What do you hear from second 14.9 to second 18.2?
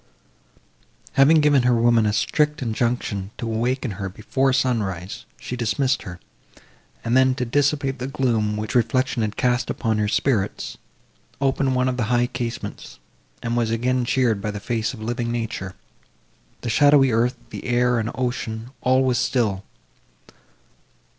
of living nature. The shadowy earth, the air, and